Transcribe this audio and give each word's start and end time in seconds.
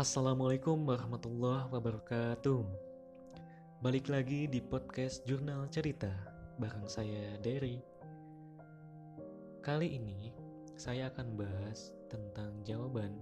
Assalamualaikum 0.00 0.88
warahmatullahi 0.88 1.68
wabarakatuh. 1.68 2.64
Balik 3.84 4.08
lagi 4.08 4.48
di 4.48 4.56
podcast 4.64 5.20
Jurnal 5.28 5.68
Cerita 5.68 6.08
bareng 6.56 6.88
saya 6.88 7.36
Derry. 7.44 7.76
Kali 9.60 9.92
ini 9.92 10.32
saya 10.80 11.12
akan 11.12 11.36
bahas 11.36 11.92
tentang 12.08 12.56
jawaban 12.64 13.12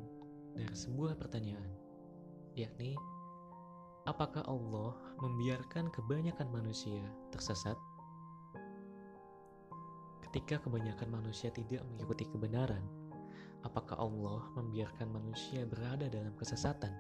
dari 0.55 0.71
sebuah 0.71 1.19
pertanyaan, 1.19 1.75
yakni 2.55 2.95
apakah 4.07 4.47
Allah 4.47 4.95
membiarkan 5.19 5.91
kebanyakan 5.91 6.55
manusia 6.55 7.03
tersesat? 7.35 7.75
Ketika 10.23 10.63
kebanyakan 10.63 11.19
manusia 11.19 11.51
tidak 11.51 11.83
mengikuti 11.91 12.31
kebenaran, 12.31 13.00
apakah 13.65 13.97
Allah 14.01 14.41
membiarkan 14.57 15.13
manusia 15.13 15.69
berada 15.69 16.09
dalam 16.09 16.33
kesesatan 16.37 16.93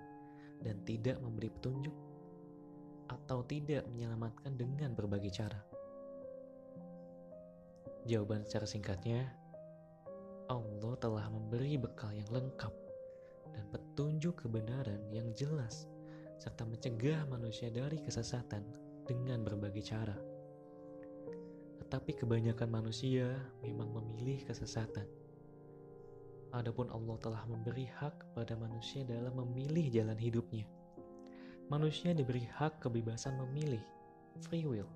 dan 0.60 0.76
tidak 0.84 1.16
memberi 1.24 1.48
petunjuk, 1.48 1.94
atau 3.10 3.42
tidak 3.42 3.84
menyelamatkan 3.90 4.54
dengan 4.54 4.94
berbagai 4.94 5.32
cara? 5.34 5.60
Jawaban 8.06 8.46
secara 8.46 8.66
singkatnya, 8.70 9.28
Allah 10.48 10.94
telah 10.98 11.26
memberi 11.30 11.76
bekal 11.76 12.10
yang 12.14 12.26
lengkap 12.30 12.72
dan 13.54 13.64
petunjuk 13.70 14.46
kebenaran 14.46 15.02
yang 15.10 15.30
jelas, 15.36 15.90
serta 16.40 16.64
mencegah 16.64 17.26
manusia 17.28 17.68
dari 17.68 18.00
kesesatan 18.00 18.64
dengan 19.04 19.42
berbagai 19.42 19.84
cara. 19.84 20.16
Tetapi 21.82 22.22
kebanyakan 22.22 22.70
manusia 22.70 23.34
memang 23.60 23.90
memilih 23.90 24.46
kesesatan 24.46 25.19
Adapun 26.50 26.90
Allah 26.90 27.14
telah 27.22 27.42
memberi 27.46 27.86
hak 27.86 28.26
kepada 28.26 28.58
manusia 28.58 29.06
dalam 29.06 29.38
memilih 29.38 29.86
jalan 29.86 30.18
hidupnya. 30.18 30.66
Manusia 31.70 32.10
diberi 32.10 32.42
hak 32.42 32.82
kebebasan 32.82 33.38
memilih, 33.38 33.78
free 34.42 34.66
will, 34.66 34.90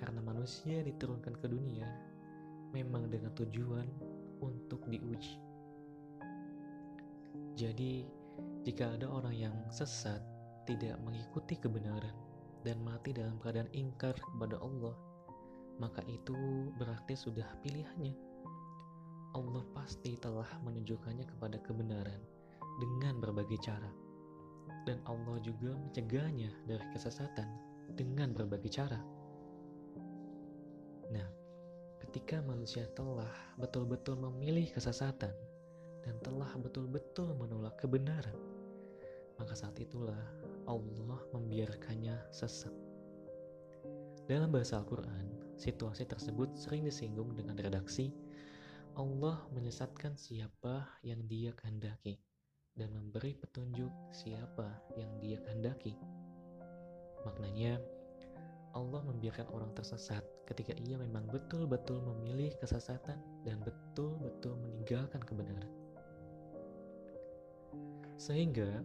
karena 0.00 0.24
manusia 0.24 0.80
diturunkan 0.80 1.36
ke 1.36 1.52
dunia 1.52 1.84
memang 2.72 3.12
dengan 3.12 3.28
tujuan 3.36 3.84
untuk 4.40 4.80
diuji. 4.88 5.36
Jadi, 7.60 8.08
jika 8.64 8.96
ada 8.96 9.12
orang 9.12 9.36
yang 9.36 9.56
sesat, 9.68 10.24
tidak 10.64 10.96
mengikuti 11.04 11.60
kebenaran, 11.60 12.16
dan 12.64 12.80
mati 12.80 13.12
dalam 13.12 13.36
keadaan 13.36 13.68
ingkar 13.76 14.16
kepada 14.16 14.56
Allah, 14.64 14.96
maka 15.76 16.00
itu 16.08 16.72
berarti 16.80 17.12
sudah 17.12 17.46
pilihannya 17.60 18.33
Allah 19.34 19.66
pasti 19.74 20.14
telah 20.14 20.46
menunjukkannya 20.62 21.26
kepada 21.26 21.58
kebenaran 21.66 22.22
dengan 22.78 23.18
berbagai 23.18 23.58
cara. 23.66 23.90
Dan 24.86 25.02
Allah 25.10 25.42
juga 25.42 25.74
mencegahnya 25.74 26.54
dari 26.70 26.86
kesesatan 26.94 27.50
dengan 27.98 28.30
berbagai 28.30 28.70
cara. 28.70 29.02
Nah, 31.10 31.28
ketika 32.06 32.38
manusia 32.46 32.86
telah 32.94 33.30
betul-betul 33.58 34.14
memilih 34.22 34.70
kesesatan 34.70 35.34
dan 36.06 36.14
telah 36.22 36.48
betul-betul 36.62 37.34
menolak 37.34 37.74
kebenaran, 37.82 38.38
maka 39.34 39.58
saat 39.58 39.74
itulah 39.82 40.20
Allah 40.70 41.20
membiarkannya 41.34 42.30
sesat. 42.30 42.72
Dalam 44.30 44.54
bahasa 44.54 44.80
Al-Quran, 44.80 45.58
situasi 45.58 46.06
tersebut 46.08 46.54
sering 46.56 46.86
disinggung 46.86 47.34
dengan 47.36 47.58
redaksi 47.60 48.14
Allah 48.94 49.42
menyesatkan 49.50 50.14
siapa 50.14 50.86
yang 51.02 51.26
dia 51.26 51.50
kehendaki 51.58 52.14
dan 52.78 52.94
memberi 52.94 53.34
petunjuk 53.34 53.90
siapa 54.14 54.70
yang 54.94 55.10
dia 55.18 55.42
kehendaki. 55.42 55.98
Maknanya, 57.26 57.82
Allah 58.70 59.02
membiarkan 59.02 59.50
orang 59.50 59.74
tersesat 59.74 60.22
ketika 60.46 60.78
ia 60.78 60.94
memang 60.94 61.26
betul-betul 61.26 62.06
memilih 62.14 62.54
kesesatan 62.62 63.18
dan 63.42 63.58
betul-betul 63.66 64.54
meninggalkan 64.62 65.18
kebenaran. 65.26 65.70
Sehingga, 68.14 68.78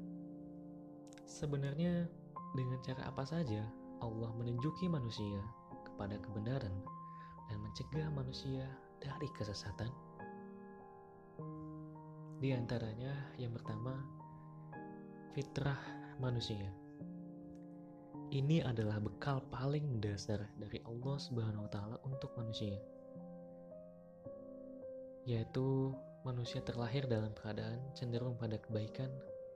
sebenarnya 1.29 2.09
dengan 2.57 2.81
cara 2.81 3.13
apa 3.13 3.29
saja 3.29 3.61
Allah 4.01 4.33
menunjuki 4.41 4.89
manusia 4.89 5.37
kepada 5.85 6.17
kebenaran 6.17 6.73
dan 7.45 7.57
mencegah 7.61 8.09
manusia 8.09 8.65
dari 8.99 9.27
kesesatan? 9.33 9.91
Di 12.39 12.55
antaranya 12.55 13.35
yang 13.35 13.51
pertama, 13.51 13.99
fitrah 15.35 15.79
manusia. 16.23 16.71
Ini 18.29 18.61
adalah 18.61 19.01
bekal 19.01 19.41
paling 19.49 19.89
mendasar 19.89 20.47
dari 20.55 20.79
Allah 20.85 21.17
Subhanahu 21.17 21.65
wa 21.65 21.71
taala 21.73 21.97
untuk 22.05 22.29
manusia. 22.37 22.77
Yaitu 25.25 25.91
manusia 26.21 26.61
terlahir 26.61 27.09
dalam 27.09 27.33
keadaan 27.35 27.81
cenderung 27.97 28.37
pada 28.37 28.61
kebaikan 28.61 29.09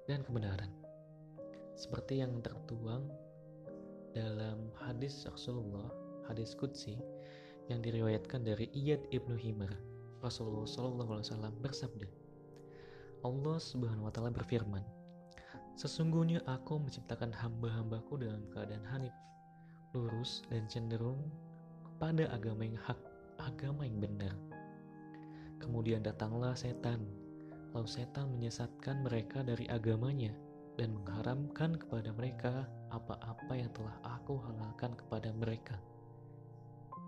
dan 0.10 0.26
kebenaran. 0.26 0.74
Seperti 1.78 2.20
yang 2.20 2.42
tertuang 2.44 3.08
dalam 4.12 4.74
hadis 4.82 5.24
Rasulullah, 5.24 5.88
hadis 6.28 6.52
Qudsi 6.58 6.98
yang 7.72 7.80
diriwayatkan 7.80 8.44
dari 8.44 8.68
Iyad 8.76 9.08
ibnu 9.16 9.40
Himar. 9.40 9.72
Rasulullah 10.24 10.68
SAW 10.68 11.52
bersabda, 11.60 12.08
Allah 13.24 13.58
Subhanahu 13.60 14.08
wa 14.08 14.12
Ta'ala 14.12 14.32
berfirman, 14.32 14.84
Sesungguhnya 15.74 16.44
aku 16.46 16.80
menciptakan 16.80 17.34
hamba-hambaku 17.34 18.22
dalam 18.22 18.46
keadaan 18.54 18.86
hanif, 18.88 19.16
lurus 19.96 20.46
dan 20.52 20.70
cenderung 20.70 21.20
kepada 21.88 22.30
agama 22.30 22.68
yang 22.68 22.80
hak, 22.84 23.00
agama 23.42 23.88
yang 23.88 23.98
benar. 24.00 24.36
Kemudian 25.58 26.04
datanglah 26.04 26.54
setan, 26.54 27.04
lalu 27.74 27.90
setan 27.90 28.32
menyesatkan 28.38 29.02
mereka 29.02 29.42
dari 29.42 29.66
agamanya 29.72 30.36
dan 30.78 30.94
mengharamkan 30.94 31.80
kepada 31.80 32.14
mereka 32.14 32.54
apa-apa 32.94 33.54
yang 33.58 33.72
telah 33.74 33.98
aku 34.06 34.38
halalkan 34.46 34.94
kepada 34.94 35.34
mereka 35.34 35.80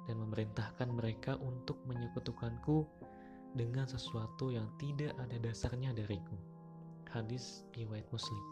dan 0.05 0.21
memerintahkan 0.21 0.89
mereka 0.89 1.37
untuk 1.41 1.81
menyekutukanku 1.89 2.85
dengan 3.55 3.87
sesuatu 3.87 4.51
yang 4.51 4.67
tidak 4.77 5.15
ada 5.17 5.37
dasarnya 5.39 5.95
dariku. 5.95 6.35
Hadis 7.09 7.63
riwayat 7.73 8.05
Muslim. 8.11 8.43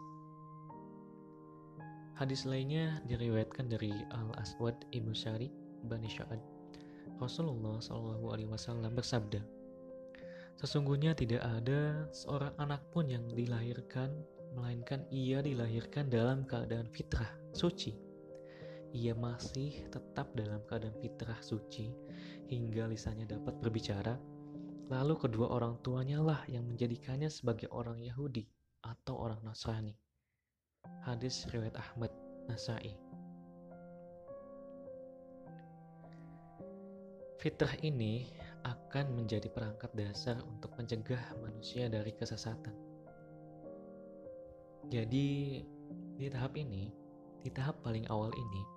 Hadis 2.14 2.46
lainnya 2.46 3.02
diriwayatkan 3.10 3.66
dari 3.68 3.90
Al-Aswad 4.14 4.86
Ibnu 4.94 5.12
Syari 5.12 5.50
Bani 5.84 6.06
Sya'ad. 6.06 6.38
Rasulullah 7.18 7.82
Shallallahu 7.82 8.32
Alaihi 8.32 8.50
Wasallam 8.50 8.94
bersabda, 8.94 9.42
Sesungguhnya 10.54 11.18
tidak 11.18 11.42
ada 11.42 12.06
seorang 12.14 12.54
anak 12.62 12.80
pun 12.94 13.10
yang 13.10 13.26
dilahirkan, 13.34 14.14
melainkan 14.54 15.02
ia 15.10 15.42
dilahirkan 15.42 16.06
dalam 16.06 16.46
keadaan 16.46 16.86
fitrah, 16.94 17.28
suci, 17.50 17.98
ia 18.94 19.10
masih 19.10 19.90
tetap 19.90 20.30
dalam 20.38 20.62
keadaan 20.70 20.94
fitrah 21.02 21.42
suci 21.42 21.90
hingga 22.46 22.86
lisannya 22.86 23.26
dapat 23.26 23.58
berbicara, 23.58 24.14
lalu 24.86 25.18
kedua 25.18 25.50
orang 25.50 25.82
tuanya 25.82 26.22
lah 26.22 26.40
yang 26.46 26.62
menjadikannya 26.62 27.26
sebagai 27.26 27.66
orang 27.74 27.98
Yahudi 27.98 28.46
atau 28.86 29.18
orang 29.18 29.42
Nasrani. 29.42 29.98
Hadis 31.02 31.50
riwayat 31.50 31.74
Ahmad 31.74 32.14
Nasai. 32.46 32.94
Fitrah 37.42 37.74
ini 37.82 38.30
akan 38.64 39.20
menjadi 39.20 39.52
perangkat 39.52 39.92
dasar 39.92 40.40
untuk 40.46 40.72
mencegah 40.80 41.20
manusia 41.44 41.92
dari 41.92 42.14
kesesatan. 42.16 42.72
Jadi, 44.88 45.60
di 46.16 46.26
tahap 46.32 46.56
ini, 46.56 46.88
di 47.44 47.50
tahap 47.52 47.84
paling 47.84 48.08
awal 48.08 48.32
ini, 48.32 48.73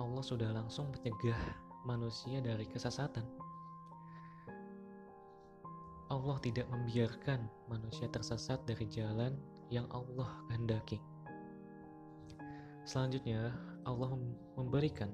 Allah 0.00 0.24
sudah 0.24 0.48
langsung 0.56 0.88
mencegah 0.88 1.36
manusia 1.84 2.40
dari 2.40 2.64
kesesatan. 2.64 3.26
Allah 6.12 6.36
tidak 6.44 6.68
membiarkan 6.68 7.48
manusia 7.72 8.08
tersesat 8.08 8.60
dari 8.68 8.84
jalan 8.88 9.32
yang 9.72 9.88
Allah 9.92 10.28
kehendaki. 10.48 11.00
Selanjutnya, 12.84 13.52
Allah 13.88 14.12
memberikan 14.60 15.08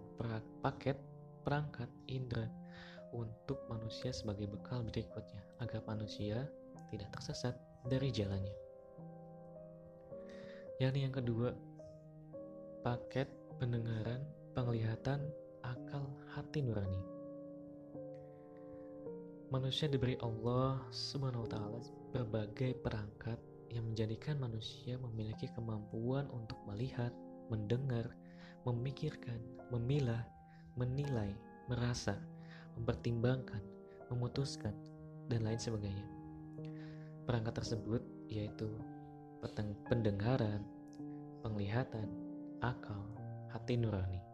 paket 0.62 0.98
perangkat 1.46 1.86
indera 2.10 2.50
untuk 3.14 3.62
manusia 3.70 4.12
sebagai 4.12 4.50
bekal 4.50 4.84
berikutnya 4.84 5.40
agar 5.62 5.80
manusia 5.86 6.44
tidak 6.90 7.08
tersesat 7.14 7.54
dari 7.86 8.10
jalannya. 8.10 8.56
Yang 10.78 10.94
yang 10.98 11.14
kedua, 11.14 11.48
paket 12.82 13.26
pendengaran 13.58 14.22
penglihatan, 14.58 15.22
akal, 15.62 16.02
hati 16.34 16.66
nurani. 16.66 16.98
Manusia 19.54 19.86
diberi 19.86 20.18
Allah 20.18 20.82
Subhanahu 20.90 21.46
wa 21.46 21.50
taala 21.54 21.78
berbagai 22.10 22.74
perangkat 22.82 23.38
yang 23.70 23.86
menjadikan 23.86 24.34
manusia 24.42 24.98
memiliki 24.98 25.46
kemampuan 25.54 26.26
untuk 26.34 26.58
melihat, 26.66 27.14
mendengar, 27.46 28.10
memikirkan, 28.66 29.38
memilah, 29.70 30.26
menilai, 30.74 31.38
merasa, 31.70 32.18
mempertimbangkan, 32.74 33.62
memutuskan, 34.10 34.74
dan 35.30 35.46
lain 35.46 35.62
sebagainya. 35.62 36.06
Perangkat 37.30 37.62
tersebut 37.62 38.02
yaitu 38.26 38.66
pendengaran, 39.86 40.66
penglihatan, 41.46 42.10
akal, 42.58 43.06
hati 43.54 43.78
nurani. 43.78 44.27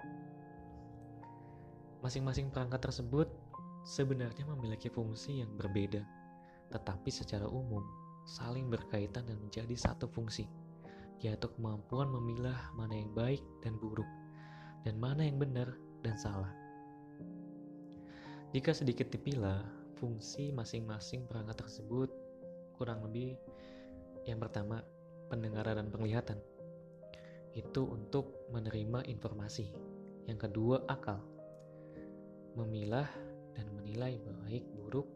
Masing-masing 2.04 2.52
perangkat 2.52 2.84
tersebut 2.84 3.32
sebenarnya 3.80 4.44
memiliki 4.44 4.92
fungsi 4.92 5.40
yang 5.40 5.48
berbeda, 5.56 6.04
tetapi 6.68 7.08
secara 7.08 7.48
umum 7.48 7.80
saling 8.28 8.68
berkaitan 8.68 9.24
dan 9.24 9.40
menjadi 9.40 9.72
satu 9.72 10.04
fungsi, 10.12 10.44
yaitu 11.24 11.48
kemampuan 11.56 12.12
memilah 12.12 12.60
mana 12.76 12.92
yang 12.92 13.08
baik 13.16 13.40
dan 13.64 13.80
buruk, 13.80 14.04
dan 14.84 15.00
mana 15.00 15.24
yang 15.24 15.40
benar 15.40 15.80
dan 16.04 16.20
salah. 16.20 16.52
Jika 18.52 18.76
sedikit 18.76 19.08
dipilah, 19.08 19.64
fungsi 19.96 20.52
masing-masing 20.52 21.24
perangkat 21.24 21.64
tersebut 21.64 22.12
kurang 22.76 23.00
lebih 23.00 23.32
yang 24.28 24.36
pertama 24.44 24.84
pendengaran 25.32 25.80
dan 25.80 25.88
penglihatan 25.88 26.36
itu 27.56 27.80
untuk 27.88 28.44
menerima 28.52 29.08
informasi. 29.08 29.72
Yang 30.28 30.52
kedua 30.52 30.84
akal 30.84 31.33
memilah 32.54 33.06
dan 33.54 33.66
menilai 33.74 34.18
baik 34.18 34.64
buruk 34.74 35.06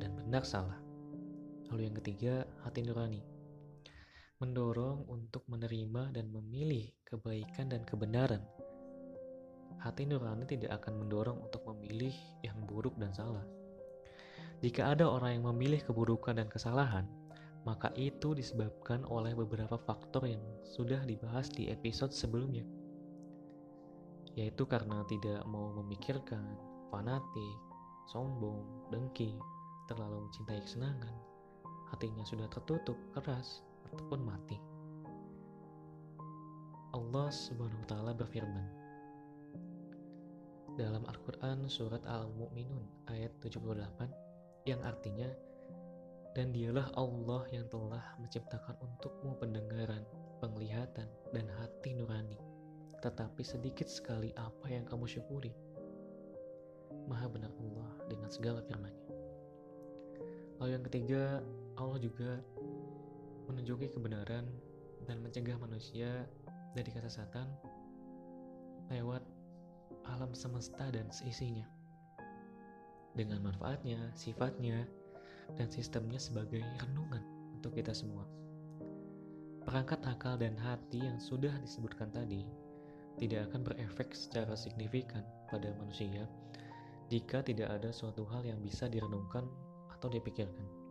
dan 0.00 0.16
benar 0.16 0.44
salah. 0.44 0.80
Lalu 1.72 1.88
yang 1.88 1.96
ketiga, 2.00 2.34
hati 2.64 2.84
nurani. 2.84 3.24
Mendorong 4.40 5.08
untuk 5.08 5.46
menerima 5.48 6.12
dan 6.12 6.28
memilih 6.28 6.92
kebaikan 7.08 7.72
dan 7.72 7.84
kebenaran. 7.88 8.44
Hati 9.80 10.04
nurani 10.04 10.44
tidak 10.44 10.82
akan 10.82 11.06
mendorong 11.06 11.40
untuk 11.40 11.64
memilih 11.72 12.12
yang 12.44 12.60
buruk 12.68 12.94
dan 13.00 13.10
salah. 13.16 13.44
Jika 14.62 14.94
ada 14.94 15.08
orang 15.10 15.40
yang 15.40 15.50
memilih 15.50 15.82
keburukan 15.82 16.38
dan 16.38 16.46
kesalahan, 16.46 17.08
maka 17.62 17.94
itu 17.94 18.34
disebabkan 18.34 19.06
oleh 19.06 19.34
beberapa 19.34 19.78
faktor 19.78 20.26
yang 20.26 20.42
sudah 20.66 21.02
dibahas 21.06 21.50
di 21.50 21.70
episode 21.70 22.10
sebelumnya, 22.10 22.66
yaitu 24.34 24.66
karena 24.66 25.06
tidak 25.06 25.42
mau 25.46 25.70
memikirkan, 25.82 26.42
fanatik, 26.92 27.56
sombong, 28.12 28.60
dengki, 28.92 29.32
terlalu 29.88 30.28
mencintai 30.28 30.60
kesenangan, 30.60 31.16
hatinya 31.88 32.20
sudah 32.28 32.44
tertutup 32.52 33.00
keras 33.16 33.64
ataupun 33.88 34.20
mati. 34.20 34.60
Allah 36.92 37.32
Subhanahu 37.32 37.80
wa 37.80 37.88
taala 37.88 38.12
berfirman 38.12 38.66
dalam 40.76 41.04
Al-Qur'an 41.08 41.68
surat 41.68 42.04
Al-Mu'minun 42.04 43.08
ayat 43.08 43.32
78 43.40 44.68
yang 44.68 44.80
artinya 44.84 45.28
dan 46.32 46.48
dialah 46.48 46.88
Allah 46.96 47.44
yang 47.52 47.68
telah 47.68 48.00
menciptakan 48.16 48.76
untukmu 48.80 49.36
pendengaran, 49.36 50.00
penglihatan, 50.40 51.04
dan 51.36 51.46
hati 51.60 51.92
nurani. 51.92 52.40
Tetapi 53.04 53.44
sedikit 53.44 53.84
sekali 53.84 54.32
apa 54.40 54.72
yang 54.72 54.88
kamu 54.88 55.04
syukuri. 55.04 55.52
Maha 57.12 57.28
benar 57.28 57.52
Allah 57.60 57.92
dengan 58.08 58.32
segala 58.32 58.64
firman-Nya. 58.64 59.12
Lalu 60.56 60.70
yang 60.72 60.84
ketiga, 60.88 61.22
Allah 61.76 62.00
juga 62.00 62.40
menunjuki 63.52 63.92
kebenaran 63.92 64.48
dan 65.04 65.20
mencegah 65.20 65.60
manusia 65.60 66.24
dari 66.72 66.88
kesesatan 66.88 67.44
lewat 68.88 69.20
alam 70.08 70.32
semesta 70.32 70.88
dan 70.88 71.04
seisinya. 71.12 71.68
Dengan 73.12 73.44
manfaatnya, 73.44 74.00
sifatnya, 74.16 74.88
dan 75.60 75.68
sistemnya 75.68 76.16
sebagai 76.16 76.64
renungan 76.80 77.20
untuk 77.52 77.76
kita 77.76 77.92
semua. 77.92 78.24
Perangkat 79.68 80.00
akal 80.08 80.40
dan 80.40 80.56
hati 80.56 81.04
yang 81.04 81.20
sudah 81.20 81.52
disebutkan 81.60 82.08
tadi 82.08 82.48
tidak 83.20 83.52
akan 83.52 83.68
berefek 83.68 84.16
secara 84.16 84.56
signifikan 84.56 85.20
pada 85.52 85.76
manusia 85.76 86.24
jika 87.12 87.44
tidak 87.44 87.68
ada 87.68 87.92
suatu 87.92 88.24
hal 88.32 88.40
yang 88.48 88.56
bisa 88.64 88.88
direnungkan 88.88 89.44
atau 89.92 90.08
dipikirkan 90.08 90.82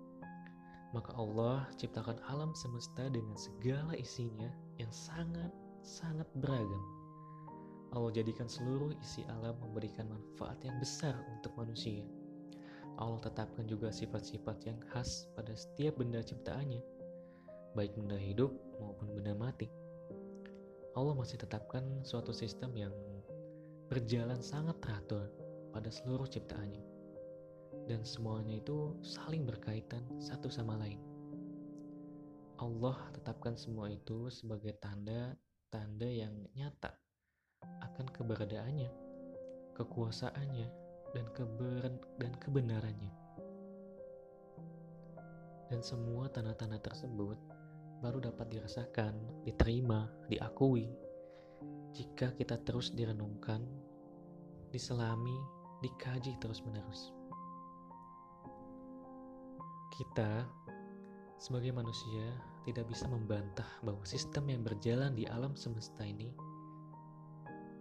maka 0.92 1.16
Allah 1.16 1.64
ciptakan 1.80 2.20
alam 2.28 2.52
semesta 2.52 3.08
dengan 3.08 3.36
segala 3.40 3.96
isinya 3.96 4.52
yang 4.76 4.92
sangat-sangat 4.92 6.28
beragam. 6.44 6.84
Allah 7.92 8.12
jadikan 8.12 8.48
seluruh 8.48 8.96
isi 9.00 9.24
alam 9.28 9.56
memberikan 9.60 10.08
manfaat 10.08 10.60
yang 10.64 10.76
besar 10.80 11.16
untuk 11.32 11.52
manusia. 11.60 12.04
Allah 13.00 13.20
tetapkan 13.24 13.68
juga 13.68 13.92
sifat-sifat 13.92 14.68
yang 14.68 14.80
khas 14.92 15.28
pada 15.36 15.56
setiap 15.56 16.00
benda 16.00 16.20
ciptaannya, 16.20 16.84
baik 17.76 17.96
benda 17.96 18.20
hidup 18.20 18.52
maupun 18.80 19.16
benda 19.16 19.32
mati. 19.36 19.72
Allah 20.96 21.16
masih 21.16 21.40
tetapkan 21.40 21.84
suatu 22.04 22.36
sistem 22.36 22.76
yang 22.76 22.92
berjalan 23.88 24.40
sangat 24.44 24.76
teratur 24.84 25.28
pada 25.72 25.88
seluruh 25.88 26.28
ciptaannya 26.28 26.92
dan 27.88 28.06
semuanya 28.06 28.62
itu 28.62 28.96
saling 29.02 29.48
berkaitan 29.48 30.04
satu 30.22 30.52
sama 30.52 30.78
lain. 30.78 31.00
Allah 32.62 33.10
tetapkan 33.18 33.58
semua 33.58 33.90
itu 33.90 34.30
sebagai 34.30 34.78
tanda-tanda 34.78 36.06
yang 36.06 36.32
nyata 36.54 36.94
akan 37.82 38.06
keberadaannya, 38.14 38.92
kekuasaannya, 39.74 40.68
dan 41.12 41.26
keber 41.34 41.90
dan 42.22 42.32
kebenarannya. 42.38 43.14
Dan 45.74 45.82
semua 45.82 46.30
tanda-tanda 46.30 46.78
tersebut 46.84 47.40
baru 48.04 48.20
dapat 48.30 48.52
dirasakan, 48.52 49.16
diterima, 49.48 50.10
diakui 50.30 50.86
jika 51.92 52.32
kita 52.40 52.56
terus 52.64 52.96
direnungkan, 52.96 53.64
diselami, 54.72 55.61
dikaji 55.82 56.38
terus-menerus. 56.38 57.10
Kita 59.90 60.46
sebagai 61.42 61.74
manusia 61.74 62.38
tidak 62.70 62.86
bisa 62.94 63.10
membantah 63.10 63.66
bahwa 63.82 64.06
sistem 64.06 64.54
yang 64.54 64.62
berjalan 64.62 65.18
di 65.18 65.26
alam 65.26 65.58
semesta 65.58 66.06
ini 66.06 66.30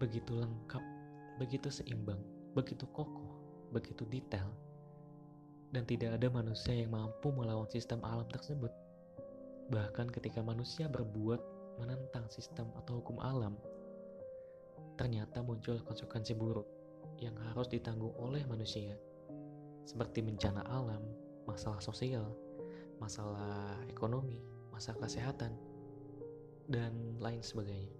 begitu 0.01 0.33
lengkap, 0.33 0.81
begitu 1.37 1.69
seimbang, 1.69 2.25
begitu 2.57 2.89
kokoh, 2.89 3.37
begitu 3.69 4.09
detail, 4.09 4.49
dan 5.77 5.85
tidak 5.85 6.17
ada 6.17 6.33
manusia 6.33 6.73
yang 6.73 6.97
mampu 6.97 7.29
melawan 7.29 7.69
sistem 7.69 8.01
alam 8.01 8.25
tersebut. 8.33 8.73
Bahkan 9.69 10.09
ketika 10.09 10.41
manusia 10.41 10.89
berbuat 10.89 11.39
menentang 11.77 12.25
sistem 12.33 12.73
atau 12.81 13.05
hukum 13.05 13.21
alam, 13.21 13.61
ternyata 14.97 15.45
muncul 15.45 15.77
konsekuensi 15.85 16.33
buruk 16.33 16.80
yang 17.21 17.37
harus 17.51 17.69
ditanggung 17.69 18.13
oleh 18.17 18.45
manusia, 18.49 18.97
seperti 19.85 20.25
bencana 20.25 20.65
alam, 20.69 21.03
masalah 21.45 21.81
sosial, 21.83 22.33
masalah 23.03 23.77
ekonomi, 23.89 24.41
masalah 24.73 25.05
kesehatan, 25.09 25.53
dan 26.71 26.95
lain 27.19 27.43
sebagainya. 27.43 27.93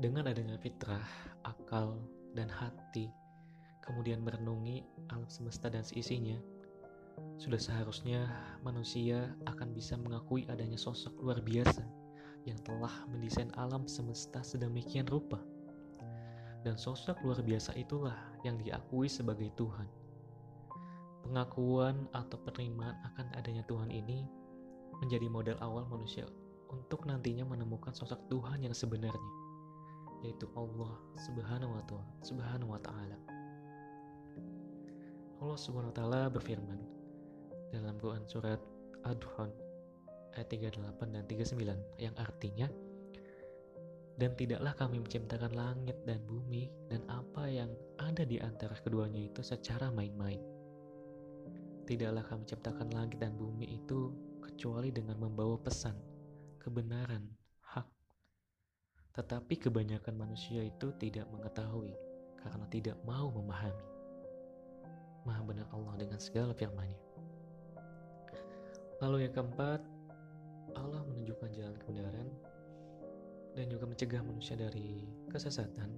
Dengan 0.00 0.32
adanya 0.32 0.56
fitrah, 0.56 1.04
akal, 1.44 2.00
dan 2.32 2.48
hati, 2.48 3.12
kemudian 3.84 4.24
merenungi 4.24 4.80
alam 5.12 5.28
semesta 5.28 5.68
dan 5.68 5.84
seisinya, 5.84 6.40
sudah 7.36 7.60
seharusnya 7.60 8.24
manusia 8.64 9.36
akan 9.44 9.76
bisa 9.76 10.00
mengakui 10.00 10.48
adanya 10.48 10.80
sosok 10.80 11.12
luar 11.20 11.44
biasa 11.44 11.84
yang 12.48 12.56
telah 12.64 12.92
mendesain 13.12 13.52
alam 13.60 13.84
semesta 13.84 14.40
sedemikian 14.40 15.04
rupa. 15.04 15.36
Dan 16.60 16.76
sosok 16.76 17.24
luar 17.24 17.40
biasa 17.40 17.72
itulah 17.76 18.16
yang 18.44 18.60
diakui 18.60 19.08
sebagai 19.08 19.48
Tuhan 19.56 19.88
Pengakuan 21.20 22.08
atau 22.16 22.40
penerimaan 22.42 22.96
akan 23.12 23.26
adanya 23.36 23.62
Tuhan 23.68 23.92
ini 23.92 24.24
menjadi 25.04 25.28
modal 25.28 25.56
awal 25.60 25.84
manusia 25.86 26.24
untuk 26.72 27.04
nantinya 27.04 27.44
menemukan 27.44 27.92
sosok 27.92 28.18
Tuhan 28.30 28.62
yang 28.62 28.74
sebenarnya, 28.74 29.32
yaitu 30.26 30.50
Allah 30.58 30.90
Subhanahu 31.22 31.76
wa 31.76 31.82
taala. 31.86 32.10
Subhanahu 32.24 32.70
wa 32.72 32.80
taala. 32.80 33.16
Allah 35.40 35.58
Subhanahu 35.58 35.92
wa 35.92 35.96
taala 35.96 36.22
berfirman 36.34 36.80
dalam 37.70 37.94
Quran 38.02 38.24
surat 38.26 38.60
Ad-Duhan 39.06 39.50
ayat 40.34 40.48
38 40.50 41.14
dan 41.14 41.24
39 41.30 42.02
yang 42.02 42.14
artinya 42.18 42.66
dan 44.20 44.36
tidaklah 44.36 44.76
kami 44.76 45.00
menciptakan 45.00 45.56
langit 45.56 45.96
dan 46.04 46.20
bumi 46.28 46.68
dan 46.92 47.00
apa 47.08 47.48
yang 47.48 47.72
ada 47.96 48.22
di 48.28 48.36
antara 48.36 48.76
keduanya 48.84 49.24
itu 49.24 49.40
secara 49.40 49.88
main-main 49.88 50.60
tidaklah 51.90 52.22
kami 52.22 52.46
ciptakan 52.46 52.94
langit 52.94 53.18
dan 53.18 53.34
bumi 53.34 53.66
itu 53.82 54.14
kecuali 54.38 54.94
dengan 54.94 55.18
membawa 55.18 55.58
pesan, 55.58 55.98
kebenaran, 56.62 57.26
hak. 57.66 57.88
Tetapi 59.18 59.58
kebanyakan 59.58 60.14
manusia 60.14 60.62
itu 60.62 60.94
tidak 61.02 61.26
mengetahui 61.34 61.90
karena 62.38 62.62
tidak 62.70 62.94
mau 63.02 63.34
memahami. 63.34 63.88
Maha 65.26 65.42
benar 65.42 65.66
Allah 65.74 65.98
dengan 65.98 66.22
segala 66.22 66.54
firman-Nya. 66.54 67.00
Lalu 69.02 69.26
yang 69.26 69.34
keempat, 69.34 69.82
Allah 70.78 71.02
menunjukkan 71.10 71.50
jalan 71.58 71.74
kebenaran 71.82 72.28
dan 73.54 73.66
juga 73.70 73.86
mencegah 73.86 74.22
manusia 74.22 74.54
dari 74.54 75.06
kesesatan, 75.30 75.90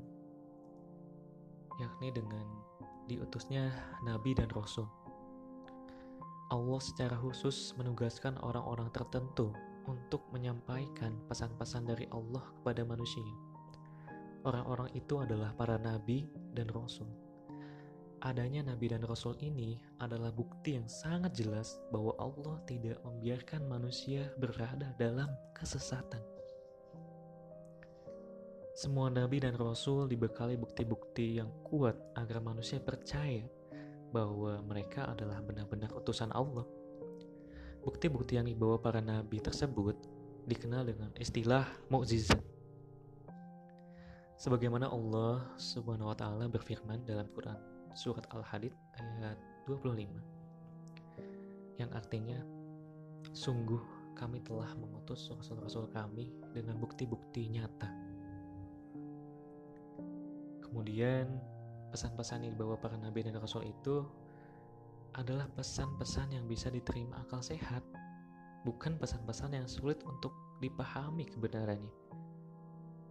yakni 1.81 2.09
dengan 2.13 2.45
diutusnya 3.09 3.73
nabi 4.05 4.33
dan 4.33 4.49
rasul. 4.53 4.89
Allah 6.53 6.81
secara 6.85 7.17
khusus 7.17 7.73
menugaskan 7.81 8.37
orang-orang 8.45 8.93
tertentu 8.93 9.57
untuk 9.89 10.21
menyampaikan 10.31 11.17
pesan-pesan 11.27 11.89
dari 11.89 12.07
Allah 12.13 12.45
kepada 12.61 12.85
manusia. 12.85 13.25
Orang-orang 14.45 14.91
itu 14.93 15.23
adalah 15.23 15.55
para 15.55 15.79
nabi 15.79 16.29
dan 16.53 16.69
rasul. 16.71 17.09
Adanya 18.23 18.63
nabi 18.63 18.87
dan 18.87 19.03
rasul 19.03 19.35
ini 19.43 19.83
adalah 19.99 20.31
bukti 20.31 20.79
yang 20.79 20.87
sangat 20.87 21.35
jelas 21.35 21.75
bahwa 21.91 22.15
Allah 22.23 22.63
tidak 22.71 23.03
membiarkan 23.03 23.67
manusia 23.67 24.31
berada 24.39 24.95
dalam 24.95 25.27
kesesatan. 25.59 26.32
Semua 28.73 29.13
nabi 29.13 29.37
dan 29.37 29.53
rasul 29.61 30.09
dibekali 30.09 30.57
bukti-bukti 30.57 31.37
yang 31.37 31.53
kuat 31.61 31.93
agar 32.17 32.41
manusia 32.41 32.81
percaya 32.81 33.45
bahwa 34.17 34.65
mereka 34.65 35.13
adalah 35.13 35.45
benar-benar 35.45 35.93
utusan 35.93 36.33
Allah. 36.33 36.65
Bukti-bukti 37.85 38.41
yang 38.41 38.49
dibawa 38.49 38.81
para 38.81 39.05
nabi 39.05 39.45
tersebut 39.45 39.93
dikenal 40.49 40.89
dengan 40.89 41.13
istilah 41.21 41.69
mukjizat. 41.93 42.41
Sebagaimana 44.41 44.89
Allah 44.89 45.53
Subhanahu 45.61 46.09
wa 46.09 46.17
taala 46.17 46.49
berfirman 46.49 47.05
dalam 47.05 47.29
Quran 47.37 47.61
surat 47.93 48.25
Al-Hadid 48.33 48.73
ayat 48.97 49.37
25 49.69 50.09
yang 51.77 51.93
artinya 51.93 52.41
sungguh 53.37 53.81
kami 54.17 54.41
telah 54.41 54.73
mengutus 54.81 55.29
rasul-rasul 55.29 55.93
kami 55.93 56.33
dengan 56.57 56.81
bukti-bukti 56.81 57.53
nyata. 57.53 58.12
Kemudian 60.73 61.29
pesan-pesan 61.93 62.49
yang 62.49 62.57
dibawa 62.57 62.81
para 62.81 62.97
nabi 62.97 63.21
dan 63.21 63.37
rasul 63.37 63.61
itu 63.61 64.09
adalah 65.13 65.45
pesan-pesan 65.53 66.33
yang 66.33 66.49
bisa 66.49 66.73
diterima 66.73 67.21
akal 67.21 67.45
sehat, 67.45 67.85
bukan 68.65 68.97
pesan-pesan 68.97 69.53
yang 69.53 69.69
sulit 69.69 70.01
untuk 70.09 70.33
dipahami 70.65 71.29
kebenarannya. 71.29 71.93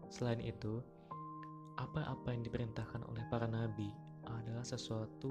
Selain 0.10 0.42
itu, 0.42 0.82
apa-apa 1.78 2.34
yang 2.34 2.42
diperintahkan 2.42 3.06
oleh 3.06 3.22
para 3.30 3.46
nabi 3.46 3.94
adalah 4.26 4.66
sesuatu 4.66 5.30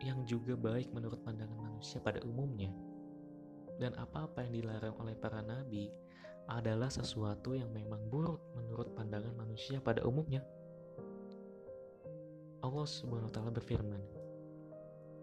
yang 0.00 0.24
juga 0.24 0.56
baik 0.56 0.96
menurut 0.96 1.20
pandangan 1.28 1.60
manusia 1.60 2.00
pada 2.00 2.24
umumnya. 2.24 2.72
Dan 3.76 3.92
apa-apa 4.00 4.48
yang 4.48 4.64
dilarang 4.64 4.96
oleh 4.96 5.12
para 5.12 5.44
nabi 5.44 5.92
adalah 6.48 6.88
sesuatu 6.88 7.52
yang 7.52 7.68
memang 7.76 8.00
buruk 8.08 8.40
menurut 8.56 8.96
pandangan 8.96 9.36
manusia 9.36 9.76
pada 9.84 10.00
umumnya. 10.08 10.40
Allah 12.66 12.82
Subhanahu 12.82 13.30
wa 13.30 13.34
taala 13.34 13.54
berfirman 13.54 14.02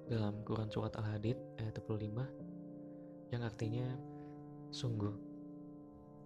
dalam 0.07 0.39
Quran 0.47 0.71
surat 0.71 0.95
Al-Hadid 0.95 1.35
ayat 1.59 1.75
25 1.75 3.35
yang 3.35 3.43
artinya 3.43 4.00
sungguh 4.71 5.12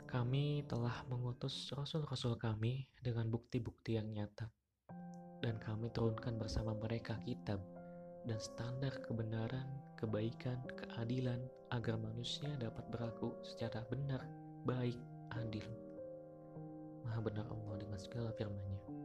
kami 0.06 0.62
telah 0.70 1.02
mengutus 1.10 1.74
rasul-rasul 1.74 2.38
kami 2.38 2.86
dengan 3.02 3.34
bukti-bukti 3.34 3.98
yang 3.98 4.14
nyata 4.14 4.46
dan 5.42 5.58
kami 5.58 5.90
turunkan 5.90 6.38
bersama 6.38 6.78
mereka 6.78 7.18
kitab 7.26 7.66
dan 8.30 8.38
standar 8.38 8.94
kebenaran, 9.02 9.66
kebaikan, 9.98 10.62
keadilan 10.78 11.42
agar 11.74 11.98
manusia 11.98 12.54
dapat 12.62 12.86
berlaku 12.94 13.34
secara 13.42 13.82
benar, 13.90 14.22
baik, 14.70 15.00
adil. 15.34 15.66
Maha 17.08 17.24
benar 17.24 17.48
Allah 17.48 17.76
dengan 17.80 18.00
segala 18.00 18.30
firman-Nya. 18.36 18.97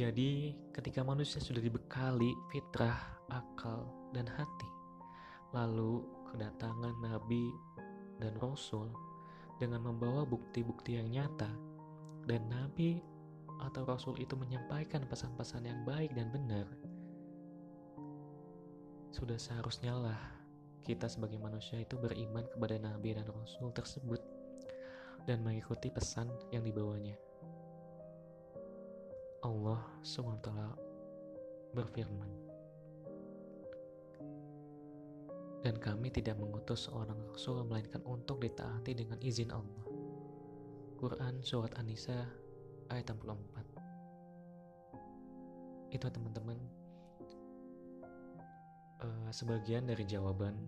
Jadi, 0.00 0.56
ketika 0.72 1.04
manusia 1.04 1.44
sudah 1.44 1.60
dibekali 1.60 2.32
fitrah, 2.48 3.20
akal, 3.28 3.84
dan 4.16 4.24
hati, 4.24 4.70
lalu 5.52 6.00
kedatangan 6.32 6.96
nabi 7.04 7.52
dan 8.16 8.32
rasul 8.40 8.88
dengan 9.60 9.84
membawa 9.84 10.24
bukti-bukti 10.24 10.96
yang 10.96 11.12
nyata, 11.12 11.52
dan 12.24 12.48
nabi 12.48 13.04
atau 13.60 13.84
rasul 13.84 14.16
itu 14.16 14.32
menyampaikan 14.40 15.04
pesan-pesan 15.04 15.68
yang 15.68 15.84
baik 15.84 16.16
dan 16.16 16.32
benar, 16.32 16.64
sudah 19.12 19.36
seharusnya 19.36 19.92
lah 19.92 20.22
kita 20.80 21.12
sebagai 21.12 21.36
manusia 21.36 21.76
itu 21.76 22.00
beriman 22.00 22.48
kepada 22.48 22.80
nabi 22.80 23.20
dan 23.20 23.28
rasul 23.28 23.68
tersebut 23.76 24.24
dan 25.28 25.44
mengikuti 25.44 25.92
pesan 25.92 26.32
yang 26.56 26.64
dibawanya. 26.64 27.20
Allah 29.40 29.80
SWT 30.04 30.48
berfirman, 31.72 32.28
dan 35.64 35.80
kami 35.80 36.12
tidak 36.12 36.36
mengutus 36.36 36.88
seorang 36.88 37.16
rasul 37.32 37.64
melainkan 37.64 38.04
untuk 38.04 38.40
ditaati 38.40 38.92
dengan 38.96 39.20
izin 39.20 39.52
Allah. 39.52 39.84
Quran 41.00 41.40
Surat 41.40 41.72
An-Nisa 41.80 42.28
ayat 42.92 43.08
64 43.08 45.96
Itu 45.96 46.12
teman-teman 46.12 46.60
uh, 49.00 49.32
sebagian 49.32 49.88
dari 49.88 50.04
jawaban 50.04 50.60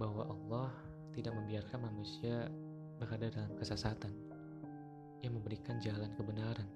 bahwa 0.00 0.24
Allah 0.32 0.72
tidak 1.12 1.36
membiarkan 1.36 1.84
manusia 1.84 2.48
berada 2.96 3.28
dalam 3.28 3.52
kesesatan 3.60 4.29
yang 5.20 5.36
memberikan 5.36 5.80
jalan 5.80 6.10
kebenaran. 6.16 6.68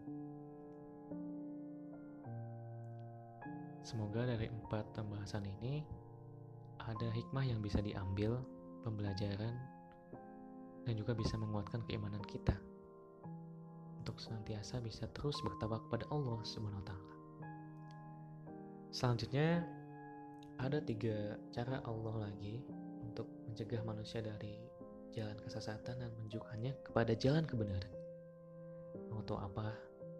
Semoga 3.84 4.24
dari 4.24 4.48
empat 4.48 4.96
pembahasan 4.96 5.44
ini 5.44 5.84
ada 6.80 7.08
hikmah 7.12 7.44
yang 7.44 7.60
bisa 7.60 7.84
diambil, 7.84 8.40
pembelajaran, 8.80 9.56
dan 10.84 10.94
juga 10.96 11.12
bisa 11.16 11.36
menguatkan 11.36 11.84
keimanan 11.88 12.20
kita 12.24 12.56
untuk 14.04 14.20
senantiasa 14.20 14.84
bisa 14.84 15.08
terus 15.16 15.40
bertawak 15.40 15.80
kepada 15.88 16.04
Allah 16.12 16.40
Subhanahu 16.44 16.84
wa 16.84 16.88
taala. 16.88 17.14
Selanjutnya 18.92 19.64
ada 20.60 20.78
tiga 20.84 21.40
cara 21.56 21.80
Allah 21.88 22.28
lagi 22.28 22.60
untuk 23.00 23.26
mencegah 23.48 23.80
manusia 23.82 24.20
dari 24.20 24.60
jalan 25.16 25.40
kesesatan 25.40 26.04
dan 26.04 26.12
menunjukkannya 26.20 26.72
kepada 26.84 27.16
jalan 27.16 27.48
kebenaran. 27.48 28.03
Mau 29.14 29.22
tahu 29.22 29.38
apa 29.38 29.70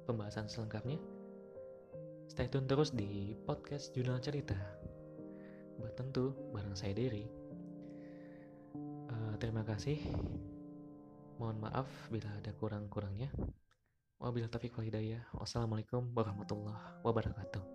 pembahasan 0.06 0.46
selengkapnya? 0.46 1.02
Stay 2.30 2.46
tune 2.46 2.70
terus 2.70 2.94
di 2.94 3.34
podcast 3.42 3.90
Jurnal 3.90 4.22
Cerita. 4.22 4.54
Buat 5.82 5.98
tentu 5.98 6.30
bareng 6.54 6.78
saya 6.78 6.94
Dery. 6.94 7.26
Uh, 9.10 9.34
terima 9.42 9.66
kasih. 9.66 9.98
Mohon 11.42 11.66
maaf 11.66 11.90
bila 12.06 12.30
ada 12.38 12.54
kurang-kurangnya. 12.54 13.34
Wabillahi 14.22 14.54
taufiq 14.54 14.78
wal 14.78 14.86
hidayah. 14.86 15.26
Wassalamualaikum 15.34 16.14
warahmatullahi 16.14 17.02
wabarakatuh. 17.02 17.73